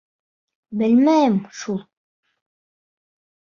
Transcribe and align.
—Белмәйем 0.79 1.37
шул... 1.59 1.77